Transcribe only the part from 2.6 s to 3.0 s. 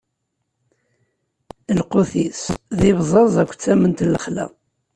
d